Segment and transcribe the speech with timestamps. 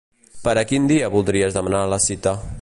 [0.47, 2.35] Per a quin dia voldries demanar la cita?